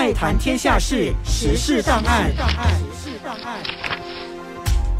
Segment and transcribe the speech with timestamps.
[0.00, 2.32] 爱谈天下事，时事档案。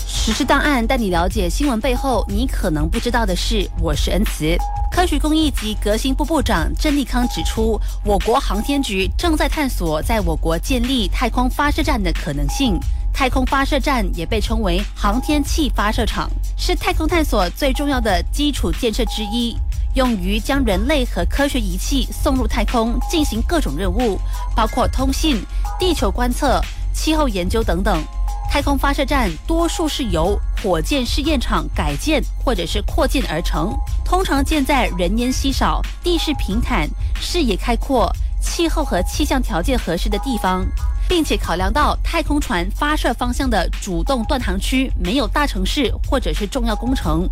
[0.07, 3.67] 时事档案带你了解新闻背后你可能不知道的事。
[3.81, 4.55] 我是恩慈。
[4.93, 12.79] 科学工艺及革新部部长郑立康指出，我国航天局正在探索在我国建立太空发射站的可能性。
[13.11, 19.57] 太空发射站也被称为航天器发射场，是太空探索最重要的基础建设之一，
[19.95, 24.19] 用于将人类和科学仪器送入太空进行各种任务，
[24.55, 25.45] 包括通信、
[25.79, 26.61] 地球观测、
[26.95, 28.03] 气候研究等等。
[28.49, 33.73] 太空发射站多数是由火箭试验场改建或者是扩建而成，
[34.05, 36.89] 通常建在人烟稀少、地势平坦、
[37.21, 40.67] 视野开阔、气候和气象条件合适的地方，
[41.09, 47.29] 并且考量到太空船发射方向的主动断航区没有大城市或者是重要工程。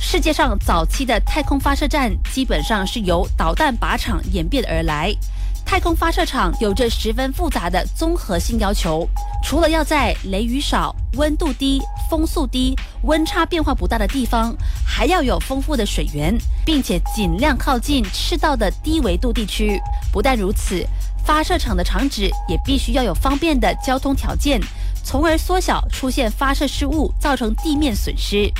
[0.00, 5.14] 世界上早期的太空发射站基本上是由导弹靶场演变而来。
[5.64, 9.08] 太空发射场有着十分复杂的综合性要求，
[9.42, 14.54] 除了要在雷雨少、温度低、风速低、温差变化不大的地方，
[14.86, 16.36] 还要有丰富的水源，
[16.66, 19.80] 并且尽量靠近赤道的低纬度地区。
[20.12, 20.86] 不但如此，
[21.24, 24.60] 发射场的场址也必须要有方便的交通条件，
[25.02, 28.52] 从而缩小出现发射失误造成地面损失。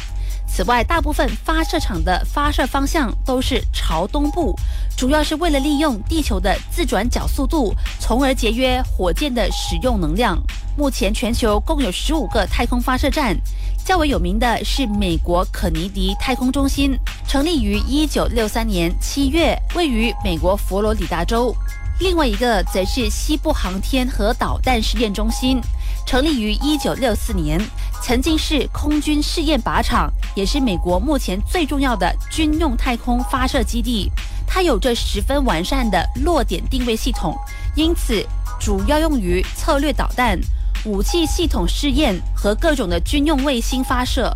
[0.46, 4.56] 此外，大部分发射场的发射方向都是朝东部，
[4.96, 10.40] 主要是为了利用地球的自转角速度，从而节约火箭的使用能量。
[10.76, 13.36] 目前，全球共有十五个太空发射站，
[13.84, 21.52] 较为有名的是美国肯尼迪太空中心，成立于一九六三年七月，位于美国佛罗里达州；
[21.98, 25.60] 另外一个则是西部航天和导弹试验中心，
[26.06, 27.60] 成立于一九六四年。
[28.02, 34.10] 曾经是空军试验靶场，也是美国目前最重要的军用太空发射基地。
[34.46, 37.34] 它有着十分完善的落点定位系统，
[37.74, 38.22] 因此
[38.60, 40.38] 主要用于策略导弹、
[40.84, 44.30] 武器系统试验和各种的军用卫星发射。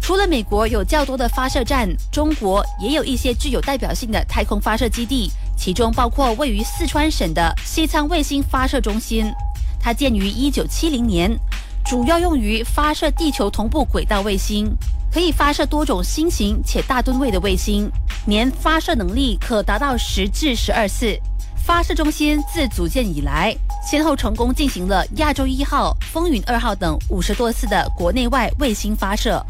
[0.00, 9.32] 除了美国有较多的发射站，中国也有一些具有代表性的太空发射基地，其中包括位于四川省的西昌卫星发射中心，
[9.82, 11.36] 它建于一九七零年。
[11.84, 14.72] 主要用于发射地球同步轨道卫星，
[15.12, 17.90] 可以发射多种新型且大吨位的卫星，
[18.24, 21.18] 年发射能力可达到十至十二次。
[21.66, 23.54] 发射中心自组建以来，
[23.84, 29.44] 先后成功进行了亚洲一号、风云二号等五十多次的国内外卫星发射。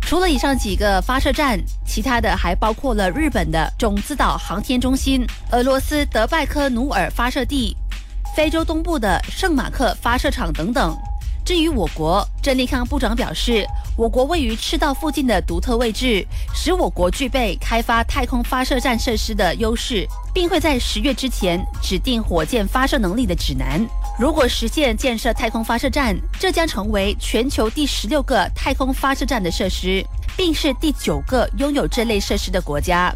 [0.00, 7.76] 除了以上几个发射站，其他的还包括了日本的种子岛航天中心、俄罗斯德拜科努尔发射地、
[8.38, 10.96] 非洲东部的圣马克发射场等等。
[11.44, 13.66] 至于我国，郑利康部长表示，
[13.96, 23.84] 我国位于赤道附近的独特位置，使我国具备开发太空发射站设施的优势，并会在十月之前指定火箭发射能力的指南。
[24.20, 30.00] 如果实现建设太空发射站，这将成为全球第十六个太空发射站的设施，
[30.36, 33.12] 并是第九个拥有这类设施的国家。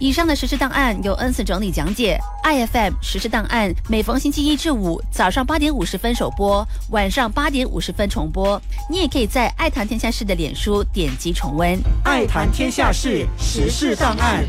[0.00, 2.18] 以上的实时档案由恩赐整理讲解。
[2.42, 8.60] i f m 实时档案每逢星期一至五早上八点五十分首播，晚上八点五十分重播。
[8.88, 11.78] 你也可以在爱谈天下事的脸书点击重温。
[12.02, 13.68] 爱谈天下事，实。
[13.68, 14.42] 时事档案。